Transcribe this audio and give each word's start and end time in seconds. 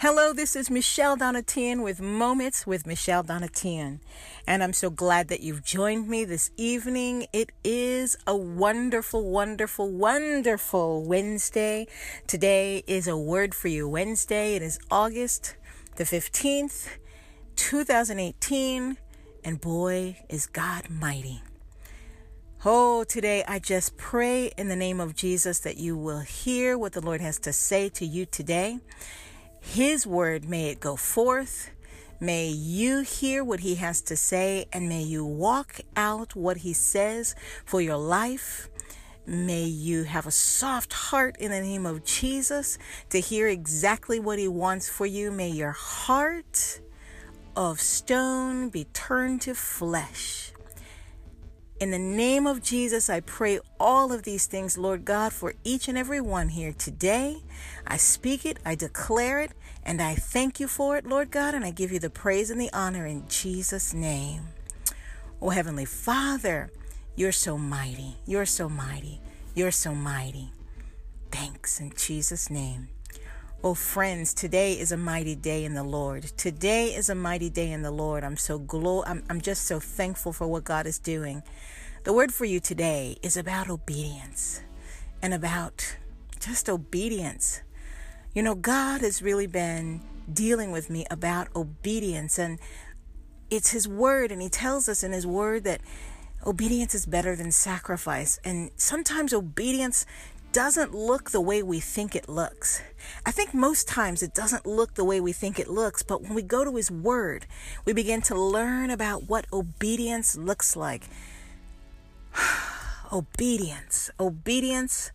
Hello, 0.00 0.32
this 0.32 0.54
is 0.54 0.70
Michelle 0.70 1.16
Donatian 1.16 1.82
with 1.82 2.00
Moments 2.00 2.64
with 2.64 2.86
Michelle 2.86 3.24
Donatian. 3.24 3.98
And 4.46 4.62
I'm 4.62 4.72
so 4.72 4.90
glad 4.90 5.26
that 5.26 5.40
you've 5.40 5.64
joined 5.64 6.08
me 6.08 6.24
this 6.24 6.52
evening. 6.56 7.26
It 7.32 7.50
is 7.64 8.16
a 8.24 8.36
wonderful, 8.36 9.28
wonderful, 9.28 9.90
wonderful 9.90 11.02
Wednesday. 11.02 11.88
Today 12.28 12.84
is 12.86 13.08
a 13.08 13.16
word 13.16 13.56
for 13.56 13.66
you 13.66 13.88
Wednesday. 13.88 14.54
It 14.54 14.62
is 14.62 14.78
August 14.88 15.56
the 15.96 16.04
15th, 16.04 16.90
2018. 17.56 18.98
And 19.42 19.60
boy, 19.60 20.18
is 20.28 20.46
God 20.46 20.90
mighty. 20.90 21.42
Oh, 22.64 23.02
today 23.02 23.42
I 23.48 23.58
just 23.58 23.96
pray 23.96 24.52
in 24.56 24.68
the 24.68 24.76
name 24.76 25.00
of 25.00 25.16
Jesus 25.16 25.58
that 25.60 25.76
you 25.76 25.96
will 25.96 26.20
hear 26.20 26.78
what 26.78 26.92
the 26.92 27.00
Lord 27.00 27.20
has 27.20 27.40
to 27.40 27.52
say 27.52 27.88
to 27.88 28.06
you 28.06 28.26
today 28.26 28.78
his 29.68 30.06
word, 30.06 30.48
may 30.48 30.70
it 30.70 30.80
go 30.80 30.96
forth. 30.96 31.70
May 32.20 32.48
you 32.48 33.00
hear 33.00 33.44
what 33.44 33.60
He 33.60 33.74
has 33.74 34.00
to 34.02 34.16
say 34.16 34.64
and 34.72 34.88
may 34.88 35.02
you 35.02 35.26
walk 35.26 35.80
out 35.94 36.34
what 36.34 36.56
He 36.56 36.72
says 36.72 37.34
for 37.66 37.82
your 37.82 37.98
life. 37.98 38.70
May 39.26 39.64
you 39.64 40.04
have 40.04 40.26
a 40.26 40.30
soft 40.30 40.94
heart 40.94 41.36
in 41.36 41.50
the 41.50 41.60
name 41.60 41.84
of 41.84 42.02
Jesus 42.06 42.78
to 43.10 43.20
hear 43.20 43.46
exactly 43.46 44.18
what 44.18 44.38
He 44.38 44.48
wants 44.48 44.88
for 44.88 45.04
you. 45.04 45.30
May 45.30 45.50
your 45.50 45.72
heart 45.72 46.80
of 47.54 47.78
stone 47.78 48.70
be 48.70 48.84
turned 48.94 49.42
to 49.42 49.54
flesh. 49.54 50.48
In 51.80 51.92
the 51.92 51.98
name 51.98 52.48
of 52.48 52.60
Jesus, 52.60 53.08
I 53.08 53.20
pray 53.20 53.60
all 53.78 54.12
of 54.12 54.24
these 54.24 54.46
things, 54.46 54.76
Lord 54.76 55.04
God, 55.04 55.32
for 55.32 55.54
each 55.62 55.86
and 55.86 55.96
every 55.96 56.20
one 56.20 56.48
here 56.48 56.72
today. 56.72 57.44
I 57.86 57.96
speak 57.98 58.44
it, 58.44 58.58
I 58.64 58.74
declare 58.74 59.38
it, 59.38 59.52
and 59.88 60.02
I 60.02 60.16
thank 60.16 60.60
you 60.60 60.68
for 60.68 60.98
it, 60.98 61.06
Lord 61.06 61.30
God, 61.30 61.54
and 61.54 61.64
I 61.64 61.70
give 61.70 61.90
you 61.90 61.98
the 61.98 62.10
praise 62.10 62.50
and 62.50 62.60
the 62.60 62.68
honor 62.74 63.06
in 63.06 63.26
Jesus' 63.26 63.94
name. 63.94 64.48
Oh, 65.40 65.48
Heavenly 65.48 65.86
Father, 65.86 66.70
you're 67.16 67.32
so 67.32 67.56
mighty. 67.56 68.18
You're 68.26 68.44
so 68.44 68.68
mighty. 68.68 69.18
You're 69.54 69.70
so 69.70 69.94
mighty. 69.94 70.52
Thanks 71.32 71.80
in 71.80 71.94
Jesus' 71.96 72.50
name. 72.50 72.88
Oh, 73.64 73.72
friends, 73.72 74.34
today 74.34 74.74
is 74.74 74.92
a 74.92 74.98
mighty 74.98 75.34
day 75.34 75.64
in 75.64 75.72
the 75.72 75.82
Lord. 75.82 76.24
Today 76.36 76.94
is 76.94 77.08
a 77.08 77.14
mighty 77.14 77.48
day 77.48 77.72
in 77.72 77.80
the 77.80 77.90
Lord. 77.90 78.24
I'm 78.24 78.36
so 78.36 78.58
glo- 78.58 79.04
I'm, 79.06 79.24
I'm 79.30 79.40
just 79.40 79.64
so 79.64 79.80
thankful 79.80 80.34
for 80.34 80.46
what 80.46 80.64
God 80.64 80.86
is 80.86 80.98
doing. 80.98 81.42
The 82.04 82.12
word 82.12 82.34
for 82.34 82.44
you 82.44 82.60
today 82.60 83.16
is 83.22 83.38
about 83.38 83.70
obedience 83.70 84.60
and 85.22 85.32
about 85.32 85.96
just 86.40 86.68
obedience. 86.68 87.62
You 88.34 88.42
know, 88.42 88.54
God 88.54 89.00
has 89.00 89.22
really 89.22 89.46
been 89.46 90.02
dealing 90.30 90.70
with 90.70 90.90
me 90.90 91.06
about 91.10 91.48
obedience, 91.56 92.38
and 92.38 92.58
it's 93.50 93.70
His 93.70 93.88
word, 93.88 94.30
and 94.30 94.42
He 94.42 94.48
tells 94.48 94.88
us 94.88 95.02
in 95.02 95.12
His 95.12 95.26
word 95.26 95.64
that 95.64 95.80
obedience 96.46 96.94
is 96.94 97.06
better 97.06 97.34
than 97.34 97.50
sacrifice. 97.50 98.38
And 98.44 98.70
sometimes 98.76 99.32
obedience 99.32 100.04
doesn't 100.52 100.94
look 100.94 101.30
the 101.30 101.40
way 101.40 101.62
we 101.62 101.80
think 101.80 102.14
it 102.14 102.28
looks. 102.28 102.82
I 103.24 103.30
think 103.30 103.52
most 103.52 103.88
times 103.88 104.22
it 104.22 104.34
doesn't 104.34 104.66
look 104.66 104.94
the 104.94 105.04
way 105.04 105.20
we 105.20 105.32
think 105.32 105.58
it 105.58 105.68
looks, 105.68 106.02
but 106.02 106.22
when 106.22 106.34
we 106.34 106.42
go 106.42 106.64
to 106.64 106.76
His 106.76 106.90
Word, 106.90 107.46
we 107.84 107.92
begin 107.92 108.20
to 108.22 108.40
learn 108.40 108.90
about 108.90 109.28
what 109.28 109.46
obedience 109.52 110.36
looks 110.36 110.76
like. 110.76 111.04
obedience. 113.12 114.10
Obedience. 114.20 115.12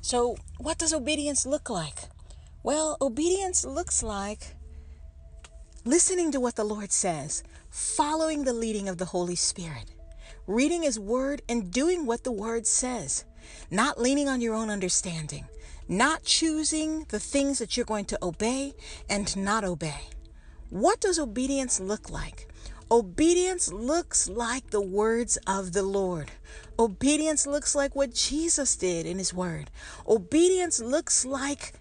So, 0.00 0.36
what 0.58 0.78
does 0.78 0.92
obedience 0.92 1.46
look 1.46 1.70
like? 1.70 2.08
Well, 2.62 2.96
obedience 3.00 3.64
looks 3.64 4.02
like 4.02 4.56
listening 5.84 6.32
to 6.32 6.40
what 6.40 6.56
the 6.56 6.64
Lord 6.64 6.92
says, 6.92 7.42
following 7.70 8.44
the 8.44 8.52
leading 8.52 8.88
of 8.88 8.98
the 8.98 9.06
Holy 9.06 9.36
Spirit 9.36 9.94
reading 10.50 10.82
His 10.82 10.98
Word, 10.98 11.42
and 11.48 11.70
doing 11.70 12.06
what 12.06 12.24
the 12.24 12.32
Word 12.32 12.66
says, 12.66 13.24
not 13.70 14.00
leaning 14.00 14.28
on 14.28 14.40
your 14.40 14.54
own 14.54 14.68
understanding, 14.68 15.46
not 15.88 16.24
choosing 16.24 17.04
the 17.08 17.20
things 17.20 17.58
that 17.58 17.76
you're 17.76 17.86
going 17.86 18.04
to 18.06 18.18
obey 18.20 18.74
and 19.08 19.36
not 19.36 19.64
obey. 19.64 20.08
What 20.68 21.00
does 21.00 21.18
obedience 21.18 21.78
look 21.78 22.10
like? 22.10 22.49
Obedience 22.92 23.72
looks 23.72 24.28
like 24.28 24.70
the 24.70 24.80
words 24.80 25.38
of 25.46 25.72
the 25.72 25.82
Lord. 25.84 26.32
Obedience 26.76 27.46
looks 27.46 27.76
like 27.76 27.94
what 27.94 28.12
Jesus 28.12 28.74
did 28.74 29.06
in 29.06 29.18
His 29.18 29.32
Word. 29.32 29.70
Obedience 30.08 30.80
looks 30.80 31.24
like 31.24 31.74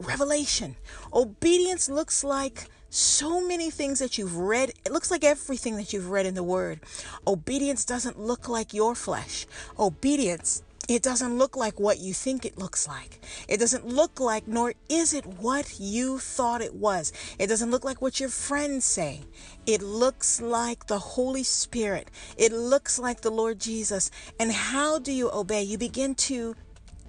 revelation. 0.00 0.76
Obedience 1.12 1.90
looks 1.90 2.24
like 2.24 2.70
so 2.88 3.46
many 3.46 3.70
things 3.70 3.98
that 3.98 4.16
you've 4.16 4.38
read. 4.38 4.70
It 4.86 4.92
looks 4.92 5.10
like 5.10 5.22
everything 5.22 5.76
that 5.76 5.92
you've 5.92 6.08
read 6.08 6.24
in 6.24 6.34
the 6.34 6.42
Word. 6.42 6.80
Obedience 7.26 7.84
doesn't 7.84 8.18
look 8.18 8.48
like 8.48 8.72
your 8.72 8.94
flesh. 8.94 9.46
Obedience 9.78 10.62
it 10.88 11.02
doesn't 11.02 11.38
look 11.38 11.56
like 11.56 11.80
what 11.80 11.98
you 11.98 12.12
think 12.12 12.44
it 12.44 12.58
looks 12.58 12.86
like. 12.86 13.20
It 13.48 13.58
doesn't 13.58 13.86
look 13.86 14.20
like, 14.20 14.46
nor 14.46 14.74
is 14.88 15.14
it 15.14 15.24
what 15.26 15.78
you 15.78 16.18
thought 16.18 16.60
it 16.60 16.74
was. 16.74 17.12
It 17.38 17.46
doesn't 17.46 17.70
look 17.70 17.84
like 17.84 18.02
what 18.02 18.20
your 18.20 18.28
friends 18.28 18.84
say. 18.84 19.22
It 19.66 19.82
looks 19.82 20.40
like 20.40 20.86
the 20.86 20.98
Holy 20.98 21.42
Spirit. 21.42 22.10
It 22.36 22.52
looks 22.52 22.98
like 22.98 23.22
the 23.22 23.30
Lord 23.30 23.58
Jesus. 23.58 24.10
And 24.38 24.52
how 24.52 24.98
do 24.98 25.12
you 25.12 25.30
obey? 25.32 25.62
You 25.62 25.78
begin 25.78 26.14
to 26.16 26.54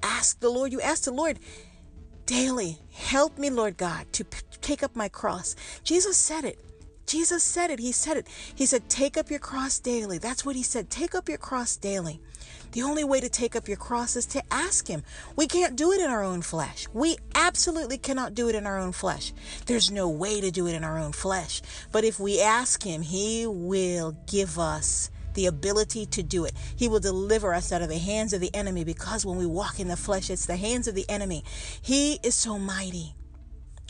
ask 0.01 0.39
the 0.39 0.49
Lord. 0.49 0.71
You 0.71 0.81
ask 0.81 1.03
the 1.03 1.11
Lord 1.11 1.39
daily, 2.25 2.79
help 2.91 3.37
me, 3.37 3.49
Lord 3.49 3.77
God, 3.77 4.11
to 4.13 4.23
take 4.61 4.83
up 4.83 4.95
my 4.95 5.09
cross. 5.09 5.55
Jesus 5.83 6.17
said 6.17 6.43
it. 6.43 6.64
Jesus 7.05 7.43
said 7.43 7.69
it. 7.71 7.79
He 7.79 7.91
said 7.91 8.17
it. 8.17 8.27
He 8.55 8.65
said, 8.65 8.89
Take 8.89 9.17
up 9.17 9.29
your 9.29 9.39
cross 9.39 9.79
daily. 9.79 10.17
That's 10.17 10.45
what 10.45 10.55
he 10.55 10.63
said. 10.63 10.89
Take 10.89 11.15
up 11.15 11.29
your 11.29 11.37
cross 11.37 11.75
daily. 11.75 12.21
The 12.71 12.83
only 12.83 13.05
way 13.05 13.21
to 13.21 13.29
take 13.29 13.55
up 13.55 13.69
your 13.69 13.77
cross 13.77 14.17
is 14.17 14.25
to 14.27 14.43
ask 14.51 14.87
Him. 14.87 15.03
We 15.37 15.47
can't 15.47 15.77
do 15.77 15.93
it 15.93 16.01
in 16.01 16.09
our 16.09 16.23
own 16.23 16.41
flesh. 16.41 16.87
We 16.93 17.15
absolutely 17.33 17.97
cannot 17.97 18.33
do 18.33 18.49
it 18.49 18.55
in 18.55 18.67
our 18.67 18.77
own 18.77 18.91
flesh. 18.91 19.31
There's 19.65 19.91
no 19.91 20.09
way 20.09 20.41
to 20.41 20.51
do 20.51 20.67
it 20.67 20.75
in 20.75 20.83
our 20.83 20.97
own 20.97 21.13
flesh. 21.13 21.61
But 21.93 22.03
if 22.03 22.19
we 22.19 22.41
ask 22.41 22.83
Him, 22.83 23.01
He 23.01 23.47
will 23.47 24.17
give 24.27 24.59
us 24.59 25.09
the 25.35 25.45
ability 25.45 26.05
to 26.07 26.23
do 26.23 26.43
it. 26.43 26.53
He 26.75 26.89
will 26.89 26.99
deliver 26.99 27.53
us 27.53 27.71
out 27.71 27.81
of 27.81 27.87
the 27.89 27.97
hands 27.97 28.33
of 28.33 28.41
the 28.41 28.53
enemy 28.53 28.83
because 28.83 29.25
when 29.25 29.37
we 29.37 29.45
walk 29.45 29.79
in 29.79 29.87
the 29.87 29.95
flesh, 29.95 30.29
it's 30.29 30.45
the 30.45 30.57
hands 30.57 30.87
of 30.87 30.95
the 30.95 31.09
enemy. 31.09 31.43
He 31.81 32.19
is 32.23 32.35
so 32.35 32.59
mighty. 32.59 33.15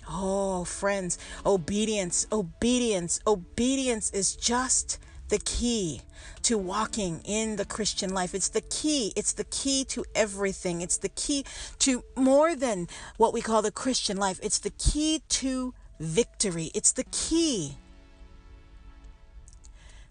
Oh, 0.09 0.65
friends, 0.65 1.17
obedience, 1.45 2.27
obedience, 2.31 3.19
obedience 3.25 4.11
is 4.11 4.35
just 4.35 4.99
the 5.29 5.39
key 5.39 6.01
to 6.43 6.57
walking 6.57 7.21
in 7.25 7.55
the 7.55 7.65
Christian 7.65 8.13
life. 8.13 8.35
It's 8.35 8.49
the 8.49 8.61
key. 8.61 9.11
It's 9.15 9.33
the 9.33 9.45
key 9.45 9.83
to 9.85 10.05
everything. 10.13 10.81
It's 10.81 10.97
the 10.97 11.09
key 11.09 11.43
to 11.79 12.03
more 12.15 12.55
than 12.55 12.87
what 13.17 13.33
we 13.33 13.41
call 13.41 13.63
the 13.63 13.71
Christian 13.71 14.17
life. 14.17 14.39
It's 14.43 14.59
the 14.59 14.69
key 14.69 15.23
to 15.29 15.73
victory. 15.99 16.69
It's 16.75 16.91
the 16.91 17.05
key. 17.05 17.77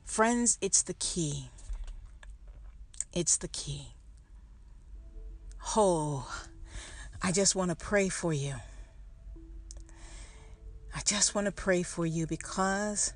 Friends, 0.04 0.58
it's 0.60 0.82
the 0.82 0.94
key. 0.94 1.50
It's 3.12 3.36
the 3.36 3.48
key. 3.48 3.94
Oh, 5.76 6.28
I 7.22 7.30
just 7.30 7.54
want 7.54 7.70
to 7.70 7.76
pray 7.76 8.08
for 8.08 8.32
you. 8.32 8.54
Just 11.04 11.34
want 11.34 11.44
to 11.46 11.52
pray 11.52 11.82
for 11.82 12.06
you 12.06 12.26
because 12.26 13.12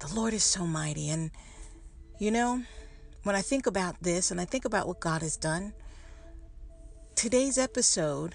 the 0.00 0.14
Lord 0.14 0.34
is 0.34 0.44
so 0.44 0.66
mighty. 0.66 1.08
And, 1.08 1.30
you 2.18 2.30
know, 2.30 2.62
when 3.22 3.34
I 3.34 3.40
think 3.40 3.66
about 3.66 4.02
this 4.02 4.30
and 4.30 4.38
I 4.38 4.44
think 4.44 4.66
about 4.66 4.86
what 4.86 5.00
God 5.00 5.22
has 5.22 5.38
done, 5.38 5.72
today's 7.14 7.56
episode 7.56 8.34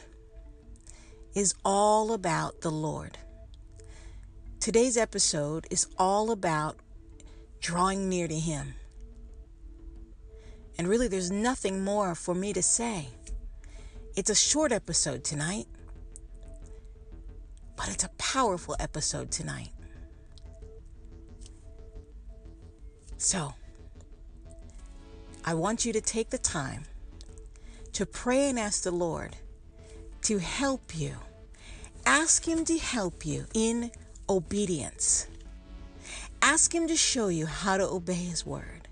is 1.36 1.54
all 1.64 2.14
about 2.14 2.62
the 2.62 2.72
Lord. 2.72 3.20
Today's 4.60 4.98
episode 4.98 5.68
is 5.70 5.86
all 6.00 6.32
about 6.32 6.78
drawing 7.62 8.10
near 8.10 8.28
to 8.28 8.40
Him. 8.40 8.74
And 10.80 10.88
really, 10.88 11.08
there's 11.08 11.30
nothing 11.30 11.84
more 11.84 12.16
for 12.16 12.34
me 12.34 12.54
to 12.54 12.64
say. 12.64 13.10
It's 14.16 14.32
a 14.32 14.36
short 14.36 14.72
episode 14.72 15.24
tonight. 15.24 15.68
But 17.76 17.90
it's 17.90 18.04
a 18.04 18.10
powerful 18.18 18.76
episode 18.80 19.32
tonight. 19.32 19.70
So, 23.18 23.54
I 25.44 25.54
want 25.54 25.86
you 25.86 25.94
to 25.94 26.02
take 26.02 26.30
the 26.30 26.38
time 26.38 26.86
to 27.94 28.06
pray 28.06 28.50
and 28.50 28.60
ask 28.60 28.84
the 28.84 28.92
Lord 28.92 29.36
to 30.24 30.40
help 30.40 30.98
you. 30.98 31.16
Ask 32.06 32.48
Him 32.48 32.66
to 32.66 32.78
help 32.78 33.26
you 33.26 33.46
in 33.54 33.92
obedience. 34.30 35.28
Ask 36.42 36.74
Him 36.74 36.88
to 36.88 36.96
show 36.96 37.30
you 37.30 37.46
how 37.46 37.78
to 37.78 37.88
obey 37.88 38.14
His 38.14 38.46
word. 38.46 38.88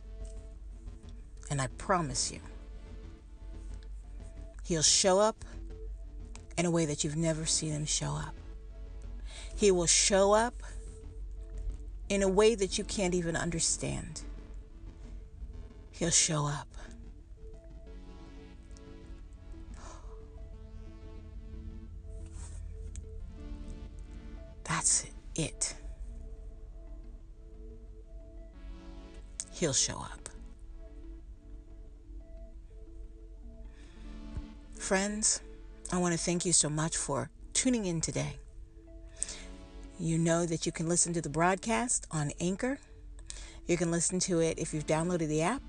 And 1.50 1.62
I 1.62 1.68
promise 1.78 2.32
you, 2.32 2.40
He'll 4.64 4.82
show 4.82 5.20
up 5.20 5.44
in 6.58 6.66
a 6.66 6.72
way 6.72 6.86
that 6.86 7.04
you've 7.04 7.18
never 7.18 7.46
seen 7.46 7.72
him 7.72 7.86
show 7.86 8.12
up. 8.12 8.34
He 9.64 9.72
will 9.72 9.88
show 9.88 10.34
up 10.34 10.62
in 12.10 12.22
a 12.22 12.28
way 12.28 12.54
that 12.54 12.78
you 12.78 12.84
can't 12.84 13.16
even 13.16 13.38
understand. 13.38 14.24
He'll 15.90 16.10
show 16.10 16.46
up. 16.46 16.68
That's 24.66 25.06
it. 25.34 25.74
He'll 29.54 29.72
show 29.72 29.96
up. 29.96 30.28
Friends, 34.78 35.40
I 35.94 36.00
want 36.00 36.12
to 36.12 36.20
thank 36.20 36.46
you 36.46 36.52
so 36.52 36.68
much 36.70 36.98
for 36.98 37.30
tuning 37.54 37.86
in 37.86 38.02
today. 38.02 38.40
You 40.00 40.18
know 40.18 40.46
that 40.46 40.66
you 40.66 40.72
can 40.72 40.90
listen 40.90 41.14
to 41.14 41.22
the 41.22 41.30
broadcast 41.30 42.08
on 42.12 42.32
Anchor. 42.40 42.80
You 43.68 43.78
can 43.78 43.92
listen 43.92 44.20
to 44.22 44.40
it 44.40 44.58
if 44.58 44.74
you've 44.74 44.88
downloaded 44.88 45.28
the 45.28 45.44
app. 45.44 45.62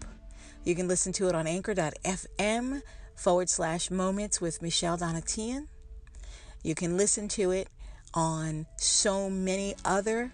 You 0.65 0.75
can 0.75 0.89
listen 0.89 1.13
to 1.15 1.29
it 1.29 1.35
on 1.35 1.47
anchor.fm 1.47 2.83
forward 3.15 3.49
slash 3.51 3.91
moments 3.91 4.41
with 4.41 4.63
Michelle 4.63 4.97
Donatian. 4.97 5.69
You 6.63 6.75
can 6.75 6.97
listen 6.97 7.29
to 7.29 7.51
it 7.51 7.69
on 8.15 8.67
so 8.77 9.29
many 9.29 9.75
other 9.85 10.33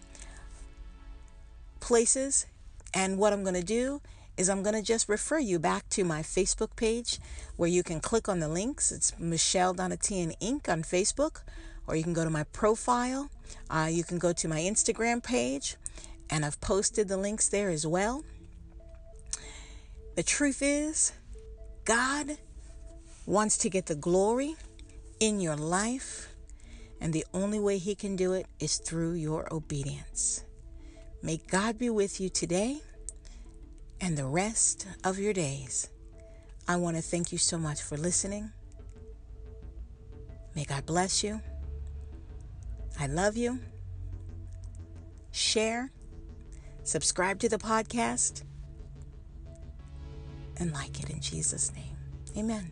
places. 1.81 2.47
And 2.95 3.19
what 3.19 3.33
I'm 3.33 3.43
going 3.43 3.55
to 3.55 3.63
do 3.63 4.01
is 4.37 4.49
I'm 4.49 4.63
going 4.63 4.77
to 4.77 4.83
just 4.83 5.09
refer 5.09 5.39
you 5.39 5.59
back 5.59 5.89
to 5.91 6.05
my 6.05 6.23
Facebook 6.23 6.77
page 6.77 7.19
where 7.57 7.69
you 7.69 7.83
can 7.83 8.01
click 8.01 8.29
on 8.29 8.39
the 8.39 8.49
links. 8.49 8.93
It's 8.93 9.19
Michelle 9.19 9.75
Donatian 9.75 10.39
Inc. 10.41 10.69
on 10.69 10.83
Facebook, 10.83 11.43
or 11.91 11.97
you 11.97 12.05
can 12.05 12.13
go 12.13 12.23
to 12.23 12.31
my 12.31 12.45
profile. 12.45 13.29
Uh, 13.69 13.89
you 13.91 14.05
can 14.05 14.19
go 14.19 14.33
to 14.33 14.47
my 14.47 14.61
Instagram 14.61 15.21
page, 15.21 15.75
and 16.31 16.45
I've 16.45 16.61
posted 16.61 17.09
the 17.09 17.17
links 17.17 17.49
there 17.49 17.69
as 17.69 17.85
well. 17.85 18.25
The 20.15 20.23
truth 20.23 20.63
is, 20.63 21.13
God 21.85 22.39
wants 23.27 23.59
to 23.59 23.69
get 23.69 23.87
the 23.87 23.97
glory 23.97 24.55
in 25.19 25.41
your 25.41 25.57
life, 25.57 26.29
and 27.01 27.13
the 27.13 27.27
only 27.35 27.59
way 27.59 27.79
He 27.79 27.97
can 27.97 28.15
do 28.15 28.35
it 28.35 28.47
is 28.61 28.77
through 28.77 29.15
your 29.15 29.53
obedience. 29.53 30.45
May 31.23 31.41
God 31.51 31.77
be 31.77 31.91
with 31.91 32.21
you 32.21 32.29
today 32.29 32.83
and 34.01 34.17
the 34.17 34.27
rest 34.27 34.87
of 35.03 35.19
your 35.19 35.33
days. 35.33 35.89
I 36.69 36.77
want 36.77 36.97
to 36.97 37.03
thank 37.03 37.33
you 37.33 37.39
so 37.39 37.59
much 37.59 37.83
for 37.83 37.97
listening. 37.97 38.53
May 40.55 40.65
God 40.65 40.87
bless 40.87 41.25
you. 41.25 41.41
I 43.00 43.06
love 43.06 43.35
you. 43.35 43.58
Share, 45.32 45.91
subscribe 46.85 47.38
to 47.38 47.49
the 47.49 47.56
podcast, 47.56 48.43
and 50.58 50.70
like 50.75 51.02
it 51.02 51.08
in 51.08 51.19
Jesus' 51.20 51.73
name. 51.73 51.97
Amen. 52.37 52.70